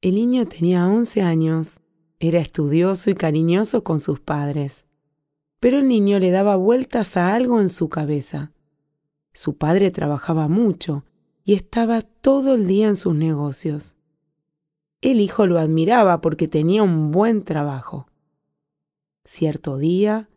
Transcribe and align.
El 0.00 0.14
niño 0.14 0.46
tenía 0.46 0.86
11 0.86 1.22
años, 1.22 1.80
era 2.20 2.38
estudioso 2.38 3.10
y 3.10 3.14
cariñoso 3.14 3.82
con 3.82 3.98
sus 3.98 4.20
padres, 4.20 4.84
pero 5.58 5.78
el 5.78 5.88
niño 5.88 6.20
le 6.20 6.30
daba 6.30 6.54
vueltas 6.54 7.16
a 7.16 7.34
algo 7.34 7.60
en 7.60 7.68
su 7.68 7.88
cabeza. 7.88 8.52
Su 9.32 9.56
padre 9.56 9.90
trabajaba 9.90 10.46
mucho 10.46 11.04
y 11.42 11.54
estaba 11.54 12.02
todo 12.02 12.54
el 12.54 12.68
día 12.68 12.86
en 12.86 12.94
sus 12.94 13.16
negocios. 13.16 13.96
El 15.00 15.20
hijo 15.20 15.48
lo 15.48 15.58
admiraba 15.58 16.20
porque 16.20 16.46
tenía 16.46 16.84
un 16.84 17.10
buen 17.10 17.42
trabajo. 17.42 18.06
Cierto 19.24 19.78
día, 19.78 20.28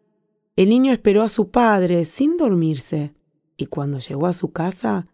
el 0.55 0.70
niño 0.70 0.91
esperó 0.91 1.21
a 1.21 1.30
su 1.30 1.52
padre 1.52 2.05
sin 2.05 2.36
dormirse 2.36 3.14
y 3.57 3.68
cuando 3.68 4.00
llegó 4.00 4.25
a 4.25 4.34
su 4.34 4.52
casa, 4.52 5.07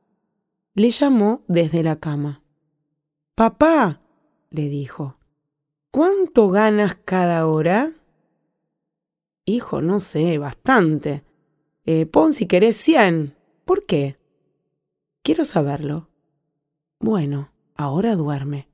le 0.74 0.90
llamó 0.90 1.44
desde 1.50 1.84
la 1.84 1.98
cama. 1.98 2.44
Papá, 3.36 4.02
le 4.50 4.70
dijo, 4.70 5.18
¿cuánto 5.92 6.50
ganas 6.50 6.96
cada 7.04 7.48
hora? 7.48 7.94
Hijo, 9.46 9.82
no 9.82 10.00
sé, 10.00 10.38
bastante. 10.38 11.24
Eh, 11.86 12.06
pon 12.06 12.34
si 12.34 12.46
querés 12.46 12.76
cien. 12.76 13.36
¿Por 13.66 13.86
qué? 13.86 14.18
Quiero 15.24 15.46
saberlo. 15.46 16.10
Bueno, 17.00 17.52
ahora 17.76 18.16
duerme. 18.16 18.68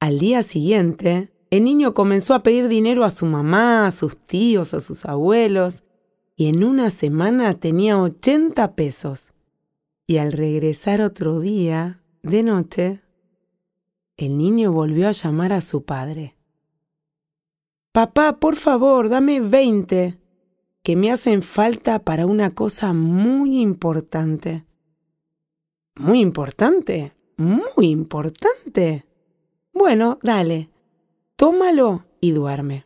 Al 0.00 0.18
día 0.18 0.42
siguiente, 0.42 1.32
el 1.50 1.64
niño 1.64 1.94
comenzó 1.94 2.34
a 2.34 2.42
pedir 2.42 2.68
dinero 2.68 3.04
a 3.04 3.10
su 3.10 3.26
mamá, 3.26 3.86
a 3.86 3.92
sus 3.92 4.16
tíos, 4.16 4.72
a 4.72 4.80
sus 4.80 5.04
abuelos, 5.04 5.82
y 6.36 6.48
en 6.48 6.64
una 6.64 6.90
semana 6.90 7.54
tenía 7.54 8.00
80 8.00 8.74
pesos. 8.74 9.32
Y 10.06 10.16
al 10.16 10.32
regresar 10.32 11.00
otro 11.00 11.40
día, 11.40 12.02
de 12.22 12.42
noche, 12.42 13.02
el 14.20 14.36
niño 14.36 14.70
volvió 14.70 15.08
a 15.08 15.12
llamar 15.12 15.54
a 15.54 15.62
su 15.62 15.84
padre. 15.84 16.36
Papá, 17.90 18.38
por 18.38 18.56
favor, 18.56 19.08
dame 19.08 19.40
veinte, 19.40 20.18
que 20.82 20.94
me 20.94 21.10
hacen 21.10 21.42
falta 21.42 22.00
para 22.04 22.26
una 22.26 22.50
cosa 22.50 22.92
muy 22.92 23.58
importante. 23.58 24.66
¿Muy 25.96 26.20
importante? 26.20 27.14
¿Muy 27.38 27.88
importante? 27.88 29.06
Bueno, 29.72 30.18
dale, 30.22 30.68
tómalo 31.36 32.04
y 32.20 32.32
duerme. 32.32 32.84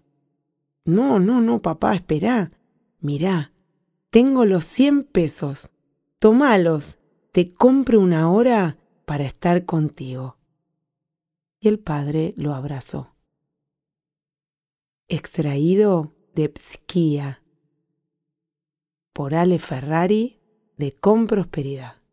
No, 0.85 1.19
no, 1.19 1.41
no, 1.41 1.61
papá, 1.61 1.97
espera. 1.97 2.53
Mirá, 3.01 3.53
tengo 4.11 4.45
los 4.45 4.65
cien 4.65 5.03
pesos. 5.03 5.73
Tómalos, 6.21 6.99
te 7.33 7.49
compro 7.49 7.99
una 7.99 8.31
hora 8.31 8.79
para 9.05 9.25
estar 9.25 9.65
contigo 9.65 10.37
y 11.65 11.69
el 11.69 11.79
padre 11.79 12.35
lo 12.37 12.53
abrazó. 12.53 13.17
Extraído 15.09 16.15
de 16.35 16.53
Psquía 16.55 17.43
por 19.15 19.35
Ale 19.35 19.59
Ferrari 19.59 20.43
de 20.77 20.93
Con 20.93 21.27
Prosperidad. 21.27 22.04